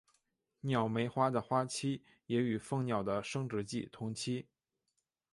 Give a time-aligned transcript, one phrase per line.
[0.61, 4.47] 鸟媒花的花期也与蜂鸟的生殖季同期。